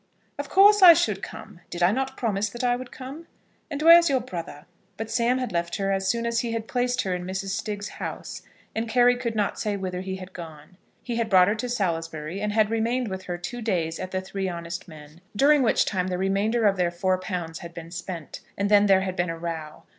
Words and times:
"Of 0.39 0.49
course 0.49 0.81
I 0.81 0.95
should 0.95 1.21
come. 1.21 1.59
Did 1.69 1.83
I 1.83 1.91
not 1.91 2.17
promise 2.17 2.49
that 2.49 2.63
I 2.63 2.75
would 2.75 2.91
come? 2.91 3.27
And 3.69 3.83
where 3.83 3.99
is 3.99 4.09
your 4.09 4.19
brother?" 4.19 4.65
But 4.97 5.11
Sam 5.11 5.37
had 5.37 5.51
left 5.51 5.75
her 5.75 5.91
as 5.91 6.07
soon 6.07 6.25
as 6.25 6.39
he 6.39 6.53
had 6.53 6.67
placed 6.67 7.03
her 7.03 7.13
in 7.13 7.23
Mrs. 7.23 7.49
Stiggs's 7.49 7.89
house, 7.89 8.41
and 8.73 8.89
Carry 8.89 9.15
could 9.15 9.35
not 9.35 9.59
say 9.59 9.77
whither 9.77 10.01
he 10.01 10.15
had 10.15 10.33
gone. 10.33 10.77
He 11.03 11.17
had 11.17 11.29
brought 11.29 11.49
her 11.49 11.53
to 11.53 11.69
Salisbury, 11.69 12.41
and 12.41 12.51
had 12.51 12.71
remained 12.71 13.09
with 13.09 13.25
her 13.25 13.37
two 13.37 13.61
days 13.61 13.99
at 13.99 14.09
the 14.09 14.21
Three 14.21 14.49
Honest 14.49 14.87
Men, 14.87 15.21
during 15.35 15.61
which 15.61 15.85
time 15.85 16.07
the 16.07 16.17
remainder 16.17 16.65
of 16.65 16.77
their 16.77 16.89
four 16.89 17.19
pounds 17.19 17.59
had 17.59 17.75
been 17.75 17.91
spent; 17.91 18.39
and 18.57 18.71
then 18.71 18.87
there 18.87 19.01
had 19.01 19.15
been 19.15 19.29
a 19.29 19.37
row. 19.37 19.83